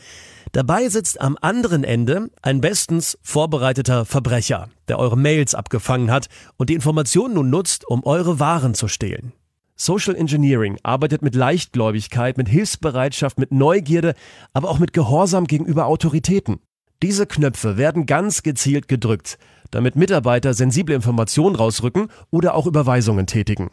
Dabei 0.52 0.90
sitzt 0.90 1.22
am 1.22 1.38
anderen 1.40 1.84
Ende 1.84 2.32
ein 2.42 2.60
bestens 2.60 3.20
vorbereiteter 3.22 4.06
Verbrecher, 4.06 4.70
der 4.88 4.98
eure 4.98 5.18
Mails 5.18 5.54
abgefangen 5.54 6.10
hat 6.10 6.28
und 6.58 6.72
die 6.72 6.74
Informationen 6.74 7.36
nun 7.36 7.52
nutzt, 7.52 7.88
um 7.88 8.04
eure 8.04 8.40
Waren 8.40 8.74
zu 8.74 8.88
stehlen. 8.88 9.34
Social 9.76 10.16
Engineering 10.16 10.80
arbeitet 10.82 11.22
mit 11.22 11.36
Leichtgläubigkeit, 11.36 12.38
mit 12.38 12.50
Hilfsbereitschaft, 12.50 13.38
mit 13.38 13.52
Neugierde, 13.52 14.16
aber 14.54 14.70
auch 14.70 14.80
mit 14.80 14.92
Gehorsam 14.92 15.46
gegenüber 15.46 15.86
Autoritäten. 15.86 16.60
Diese 17.04 17.28
Knöpfe 17.28 17.78
werden 17.78 18.08
ganz 18.08 18.42
gezielt 18.42 18.88
gedrückt, 18.88 19.38
damit 19.70 19.96
Mitarbeiter 19.96 20.56
sensible 20.56 20.96
Informationen 20.96 21.56
rausrücken 21.56 22.08
oder 22.32 22.56
auch 22.56 22.66
Überweisungen 22.66 23.28
tätigen. 23.28 23.70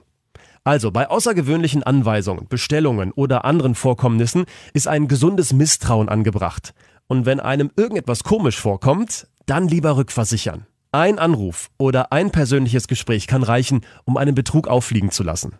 Also 0.62 0.90
bei 0.90 1.08
außergewöhnlichen 1.08 1.82
Anweisungen, 1.82 2.48
Bestellungen 2.48 3.12
oder 3.12 3.46
anderen 3.46 3.74
Vorkommnissen 3.74 4.44
ist 4.74 4.88
ein 4.88 5.08
gesundes 5.08 5.54
Misstrauen 5.54 6.08
angebracht. 6.10 6.74
Und 7.06 7.24
wenn 7.24 7.40
einem 7.40 7.70
irgendetwas 7.76 8.24
komisch 8.24 8.58
vorkommt, 8.58 9.26
dann 9.46 9.68
lieber 9.68 9.96
rückversichern. 9.96 10.66
Ein 10.92 11.18
Anruf 11.18 11.70
oder 11.78 12.12
ein 12.12 12.30
persönliches 12.30 12.88
Gespräch 12.88 13.26
kann 13.26 13.42
reichen, 13.42 13.82
um 14.04 14.16
einen 14.16 14.34
Betrug 14.34 14.68
auffliegen 14.68 15.10
zu 15.10 15.22
lassen. 15.22 15.58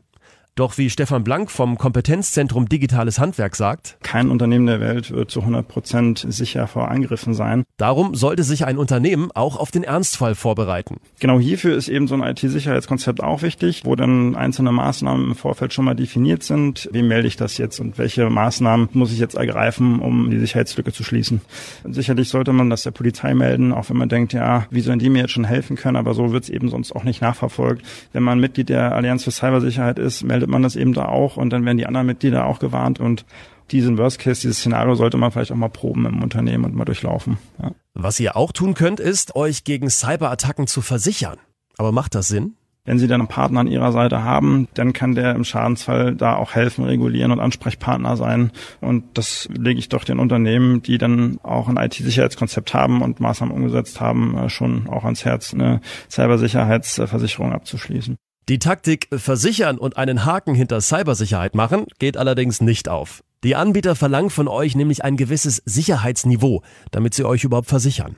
Doch 0.56 0.78
wie 0.78 0.88
Stefan 0.88 1.24
Blank 1.24 1.50
vom 1.50 1.78
Kompetenzzentrum 1.78 2.68
Digitales 2.68 3.18
Handwerk 3.18 3.56
sagt, 3.56 3.96
kein 4.04 4.30
Unternehmen 4.30 4.66
der 4.66 4.78
Welt 4.78 5.10
wird 5.10 5.28
zu 5.28 5.40
100 5.40 5.66
Prozent 5.66 6.24
sicher 6.28 6.68
vor 6.68 6.92
Angriffen 6.92 7.34
sein. 7.34 7.64
Darum 7.76 8.14
sollte 8.14 8.44
sich 8.44 8.64
ein 8.64 8.78
Unternehmen 8.78 9.32
auch 9.34 9.56
auf 9.56 9.72
den 9.72 9.82
Ernstfall 9.82 10.36
vorbereiten. 10.36 11.00
Genau 11.18 11.40
hierfür 11.40 11.76
ist 11.76 11.88
eben 11.88 12.06
so 12.06 12.14
ein 12.14 12.22
IT-Sicherheitskonzept 12.22 13.20
auch 13.20 13.42
wichtig, 13.42 13.82
wo 13.84 13.96
dann 13.96 14.36
einzelne 14.36 14.70
Maßnahmen 14.70 15.30
im 15.30 15.34
Vorfeld 15.34 15.72
schon 15.72 15.86
mal 15.86 15.96
definiert 15.96 16.44
sind. 16.44 16.88
Wie 16.92 17.02
melde 17.02 17.26
ich 17.26 17.36
das 17.36 17.58
jetzt 17.58 17.80
und 17.80 17.98
welche 17.98 18.30
Maßnahmen 18.30 18.90
muss 18.92 19.10
ich 19.10 19.18
jetzt 19.18 19.34
ergreifen, 19.34 19.98
um 19.98 20.30
die 20.30 20.38
Sicherheitslücke 20.38 20.92
zu 20.92 21.02
schließen? 21.02 21.40
Sicherlich 21.82 22.28
sollte 22.28 22.52
man 22.52 22.70
das 22.70 22.84
der 22.84 22.92
Polizei 22.92 23.34
melden, 23.34 23.72
auch 23.72 23.90
wenn 23.90 23.96
man 23.96 24.08
denkt, 24.08 24.32
ja, 24.32 24.68
wie 24.70 24.82
sollen 24.82 25.00
die 25.00 25.10
mir 25.10 25.22
jetzt 25.22 25.32
schon 25.32 25.42
helfen 25.42 25.74
können, 25.74 25.96
aber 25.96 26.14
so 26.14 26.30
wird 26.30 26.44
es 26.44 26.50
eben 26.50 26.68
sonst 26.68 26.94
auch 26.94 27.02
nicht 27.02 27.20
nachverfolgt. 27.20 27.84
Wenn 28.12 28.22
man 28.22 28.38
Mitglied 28.38 28.68
der 28.68 28.94
Allianz 28.94 29.24
für 29.24 29.32
Cybersicherheit 29.32 29.98
ist, 29.98 30.22
meldet 30.22 30.43
meldet 30.44 30.50
man 30.50 30.62
das 30.62 30.76
eben 30.76 30.92
da 30.92 31.06
auch 31.06 31.36
und 31.36 31.50
dann 31.50 31.64
werden 31.64 31.78
die 31.78 31.86
anderen 31.86 32.06
Mitglieder 32.06 32.46
auch 32.46 32.58
gewarnt 32.58 33.00
und 33.00 33.24
diesen 33.70 33.96
Worst 33.96 34.18
Case, 34.18 34.42
dieses 34.42 34.58
Szenario 34.58 34.94
sollte 34.94 35.16
man 35.16 35.30
vielleicht 35.30 35.50
auch 35.50 35.56
mal 35.56 35.70
proben 35.70 36.04
im 36.04 36.22
Unternehmen 36.22 36.64
und 36.64 36.74
mal 36.74 36.84
durchlaufen. 36.84 37.38
Ja. 37.62 37.72
Was 37.94 38.20
ihr 38.20 38.36
auch 38.36 38.52
tun 38.52 38.74
könnt, 38.74 39.00
ist, 39.00 39.36
euch 39.36 39.64
gegen 39.64 39.88
Cyberattacken 39.88 40.66
zu 40.66 40.82
versichern. 40.82 41.38
Aber 41.78 41.90
macht 41.90 42.14
das 42.14 42.28
Sinn? 42.28 42.56
Wenn 42.84 42.98
Sie 42.98 43.06
dann 43.06 43.22
einen 43.22 43.28
Partner 43.28 43.60
an 43.60 43.66
Ihrer 43.66 43.90
Seite 43.92 44.22
haben, 44.22 44.68
dann 44.74 44.92
kann 44.92 45.14
der 45.14 45.34
im 45.34 45.44
Schadensfall 45.44 46.14
da 46.14 46.36
auch 46.36 46.54
helfen, 46.54 46.84
regulieren 46.84 47.32
und 47.32 47.40
Ansprechpartner 47.40 48.18
sein. 48.18 48.52
Und 48.82 49.16
das 49.16 49.48
lege 49.50 49.78
ich 49.78 49.88
doch 49.88 50.04
den 50.04 50.18
Unternehmen, 50.18 50.82
die 50.82 50.98
dann 50.98 51.38
auch 51.42 51.68
ein 51.68 51.78
IT-Sicherheitskonzept 51.78 52.74
haben 52.74 53.00
und 53.00 53.20
Maßnahmen 53.20 53.54
umgesetzt 53.54 54.02
haben, 54.02 54.36
äh, 54.36 54.50
schon 54.50 54.90
auch 54.90 55.04
ans 55.04 55.24
Herz, 55.24 55.54
eine 55.54 55.80
Cybersicherheitsversicherung 56.10 57.54
abzuschließen. 57.54 58.18
Die 58.50 58.58
Taktik 58.58 59.08
versichern 59.10 59.78
und 59.78 59.96
einen 59.96 60.26
Haken 60.26 60.54
hinter 60.54 60.82
Cybersicherheit 60.82 61.54
machen 61.54 61.86
geht 61.98 62.18
allerdings 62.18 62.60
nicht 62.60 62.90
auf. 62.90 63.24
Die 63.42 63.56
Anbieter 63.56 63.94
verlangen 63.94 64.28
von 64.28 64.48
euch 64.48 64.74
nämlich 64.74 65.02
ein 65.02 65.16
gewisses 65.16 65.62
Sicherheitsniveau, 65.64 66.62
damit 66.90 67.14
sie 67.14 67.24
euch 67.24 67.44
überhaupt 67.44 67.68
versichern. 67.68 68.16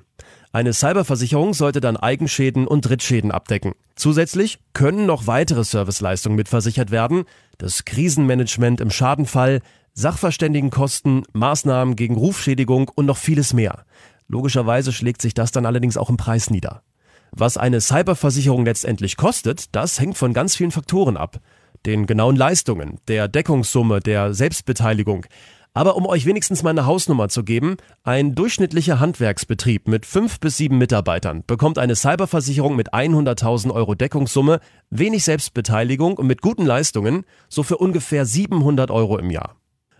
Eine 0.52 0.73
Cyberversicherung 0.73 1.54
sollte 1.54 1.80
dann 1.80 1.97
Eigenschäden 1.97 2.66
und 2.66 2.83
Drittschäden 2.83 3.30
abdecken. 3.30 3.75
Zusätzlich 3.95 4.59
können 4.73 5.06
noch 5.06 5.28
weitere 5.28 5.62
Serviceleistungen 5.62 6.37
mitversichert 6.37 6.90
werden, 6.90 7.25
das 7.59 7.85
Krisenmanagement 7.85 8.80
im 8.80 8.90
Schadenfall, 8.90 9.61
Sachverständigenkosten, 9.95 11.23
Maßnahmen 11.35 11.95
gegen 11.95 12.16
Rufschädigung 12.16 12.90
und 12.92 13.06
noch 13.06 13.16
vieles 13.16 13.52
mehr. 13.52 13.85
Logischerweise 14.26 14.92
schlägt 14.92 15.23
sich 15.23 15.35
das 15.35 15.52
dann 15.52 15.66
allerdings 15.66 15.97
auch 15.97 16.11
im 16.11 16.16
Preis 16.16 16.50
nieder. 16.50 16.83
Was 17.38 17.59
eine 17.59 17.83
Cyberversicherung 17.83 18.64
letztendlich 18.64 19.19
kostet, 19.19 19.75
das 19.76 20.00
hängt 20.00 20.16
von 20.16 20.33
ganz 20.33 20.57
vielen 20.57 20.71
Faktoren 20.71 21.19
ab. 21.19 21.38
Den 21.85 22.07
genauen 22.07 22.35
Leistungen, 22.35 22.99
der 23.09 23.28
Deckungssumme, 23.28 24.00
der 24.00 24.33
Selbstbeteiligung. 24.33 25.26
Aber 25.75 25.97
um 25.97 26.07
euch 26.07 26.25
wenigstens 26.25 26.62
mal 26.62 26.71
eine 26.71 26.87
Hausnummer 26.87 27.28
zu 27.28 27.45
geben, 27.45 27.76
ein 28.05 28.35
durchschnittlicher 28.35 29.00
Handwerksbetrieb 29.00 29.87
mit 29.87 30.07
fünf 30.07 30.40
bis 30.40 30.57
sieben 30.57 30.78
Mitarbeitern 30.78 31.45
bekommt 31.47 31.78
eine 31.78 31.95
Cyberversicherung 31.95 32.75
mit 32.75 32.95
100.000 32.95 33.71
Euro 33.71 33.95
Deckungssumme, 33.95 34.61
wenig 34.88 35.23
Selbstbeteiligung 35.25 36.16
und 36.16 36.26
mit 36.26 36.40
guten 36.40 36.64
Leistungen 36.64 37.25
so 37.50 37.62
für 37.62 37.76
ungefähr 37.76 38.25
700 38.25 38.90
Euro 38.90 39.19
im 39.19 39.31
Jahr. 39.31 39.57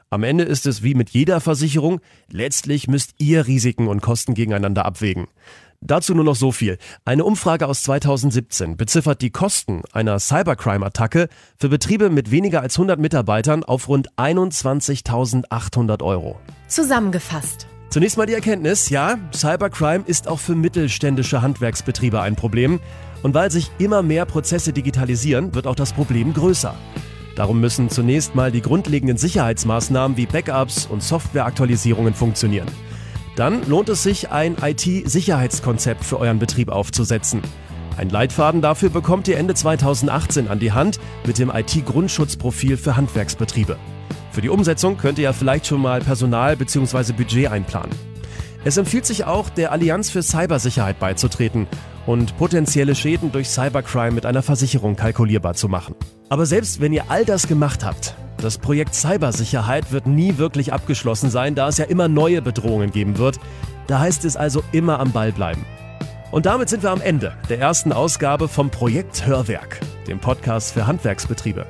Am 0.09 0.23
Ende 0.23 0.45
ist 0.45 0.67
es 0.67 0.85
wie 0.85 0.95
mit 0.95 1.11
jeder 1.11 1.41
Versicherung, 1.41 2.01
letztlich 2.31 2.87
müsst 2.87 3.15
ihr 3.19 3.47
Risiken 3.47 3.89
und 3.89 4.01
Kosten 4.01 4.35
gegeneinander 4.35 4.85
abwägen. 4.85 5.27
Dazu 5.81 6.15
nur 6.15 6.25
noch 6.25 6.37
so 6.37 6.53
viel. 6.53 6.79
Eine 7.05 7.25
Umfrage 7.25 7.67
aus 7.67 7.83
2017 7.83 8.77
beziffert 8.77 9.23
die 9.23 9.31
Kosten 9.31 9.83
einer 9.93 10.19
Cybercrime-Attacke 10.19 11.29
für 11.59 11.69
Betriebe 11.69 12.11
mit 12.11 12.31
weniger 12.31 12.61
als 12.61 12.77
100 12.77 12.99
Mitarbeitern 12.99 13.65
auf 13.65 13.89
rund 13.89 14.11
21.800 14.17 16.03
Euro. 16.03 16.39
Zusammengefasst. 16.69 17.67
Zunächst 17.91 18.19
mal 18.19 18.27
die 18.27 18.35
Erkenntnis, 18.35 18.91
ja, 18.91 19.17
Cybercrime 19.33 20.05
ist 20.07 20.29
auch 20.29 20.41
für 20.41 20.55
mittelständische 20.55 21.41
Handwerksbetriebe 21.41 22.21
ein 22.21 22.37
Problem. 22.37 22.81
Und 23.23 23.35
weil 23.35 23.51
sich 23.51 23.71
immer 23.79 24.03
mehr 24.03 24.27
Prozesse 24.27 24.73
digitalisieren, 24.73 25.55
wird 25.55 25.67
auch 25.67 25.75
das 25.75 25.93
Problem 25.93 26.35
größer. 26.35 26.75
Darum 27.37 27.61
müssen 27.61 27.91
zunächst 27.91 28.35
mal 28.35 28.51
die 28.51 28.63
grundlegenden 28.63 29.17
Sicherheitsmaßnahmen 29.19 30.17
wie 30.17 30.27
Backups 30.27 30.87
und 30.87 31.03
Softwareaktualisierungen 31.03 32.15
funktionieren. 32.15 32.69
Dann 33.37 33.69
lohnt 33.69 33.91
es 33.91 34.03
sich, 34.03 34.31
ein 34.31 34.57
IT-Sicherheitskonzept 34.61 36.03
für 36.05 36.19
euren 36.19 36.39
Betrieb 36.39 36.71
aufzusetzen. 36.71 37.43
Ein 37.99 38.09
Leitfaden 38.09 38.63
dafür 38.63 38.89
bekommt 38.89 39.29
ihr 39.29 39.37
Ende 39.37 39.53
2018 39.53 40.49
an 40.49 40.59
die 40.59 40.73
Hand 40.73 40.99
mit 41.27 41.39
dem 41.39 41.51
IT-Grundschutzprofil 41.51 42.79
für 42.79 42.97
Handwerksbetriebe. 42.97 43.77
Für 44.33 44.41
die 44.41 44.49
Umsetzung 44.49 44.97
könnt 44.97 45.19
ihr 45.19 45.25
ja 45.25 45.33
vielleicht 45.35 45.67
schon 45.67 45.83
mal 45.83 46.01
Personal 46.01 46.57
bzw. 46.57 47.13
Budget 47.13 47.51
einplanen. 47.51 47.95
Es 48.65 48.79
empfiehlt 48.79 49.05
sich 49.05 49.25
auch, 49.25 49.51
der 49.51 49.71
Allianz 49.71 50.09
für 50.11 50.23
Cybersicherheit 50.23 50.99
beizutreten 50.99 51.67
und 52.07 52.37
potenzielle 52.39 52.95
Schäden 52.95 53.33
durch 53.33 53.49
Cybercrime 53.49 54.13
mit 54.13 54.27
einer 54.27 54.43
Versicherung 54.43 54.97
kalkulierbar 54.97 55.55
zu 55.55 55.69
machen. 55.69 55.95
Aber 56.29 56.47
selbst 56.47 56.81
wenn 56.81 56.93
ihr 56.93 57.05
all 57.09 57.25
das 57.25 57.47
gemacht 57.49 57.85
habt, 57.85 58.17
das 58.39 58.59
Projekt 58.59 58.95
Cybersicherheit 58.95 59.93
wird 59.93 60.07
nie 60.07 60.39
wirklich 60.39 60.73
abgeschlossen 60.73 61.31
sein, 61.31 61.55
da 61.55 61.69
es 61.69 61.79
ja 61.79 61.87
immer 61.87 62.09
neue 62.09 62.43
Bedrohungen 62.43 62.91
geben 62.91 63.19
wird. 63.19 63.39
Da 63.87 64.01
heißt 64.01 64.25
es 64.25 64.37
also 64.37 64.63
immer 64.73 65.01
am 65.01 65.13
Ball 65.13 65.33
bleiben. 65.33 65.65
Und 66.33 66.47
damit 66.47 66.69
sind 66.69 66.83
wir 66.83 66.91
am 66.91 67.01
Ende 67.01 67.35
der 67.49 67.61
ersten 67.61 67.93
Ausgabe 67.93 68.49
vom 68.49 68.71
Projekt 68.71 69.27
Hörwerk, 69.27 69.81
dem 70.07 70.19
Podcast 70.19 70.73
für 70.73 70.87
Handwerksbetriebe. 70.87 71.67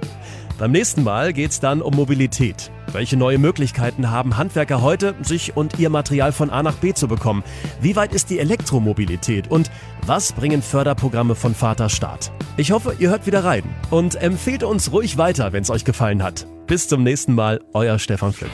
Beim 0.59 0.73
nächsten 0.73 1.05
Mal 1.05 1.33
geht 1.33 1.51
es 1.51 1.61
dann 1.61 1.83
um 1.83 1.95
Mobilität. 1.95 2.71
Welche 2.93 3.17
neue 3.17 3.39
Möglichkeiten 3.39 4.11
haben 4.11 4.37
Handwerker 4.37 4.81
heute, 4.81 5.15
sich 5.23 5.57
und 5.57 5.79
ihr 5.79 5.91
Material 5.91 6.33
von 6.33 6.51
A 6.51 6.63
nach 6.63 6.77
B 6.77 6.95
zu 6.95 7.09
bekommen? 7.09 7.43
Wie 7.81 7.97
weit 7.97 8.15
ist 8.15 8.31
die 8.31 8.39
Elektromobilität? 8.39 9.51
Und 9.51 9.71
was 10.07 10.33
bringen 10.33 10.63
Förderprogramme 10.63 11.35
von 11.35 11.55
Vaterstaat? 11.55 12.31
Ich 12.57 12.71
hoffe, 12.71 12.95
ihr 12.99 13.11
hört 13.11 13.27
wieder 13.27 13.45
rein 13.45 13.65
und 13.91 14.15
empfehlt 14.17 14.63
uns 14.63 14.93
ruhig 14.93 15.19
weiter, 15.19 15.53
wenn 15.53 15.63
es 15.63 15.71
euch 15.71 15.85
gefallen 15.85 16.23
hat. 16.23 16.47
Bis 16.67 16.89
zum 16.89 17.03
nächsten 17.03 17.35
Mal, 17.35 17.61
euer 17.75 17.99
Stefan 17.99 18.33
Pflück. 18.33 18.51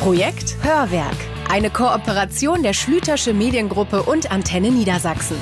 Projekt 0.00 0.56
Hörwerk. 0.62 1.16
Eine 1.50 1.70
Kooperation 1.70 2.62
der 2.62 2.72
Schlütersche 2.72 3.34
Mediengruppe 3.34 4.02
und 4.02 4.30
Antenne 4.30 4.70
Niedersachsen. 4.70 5.36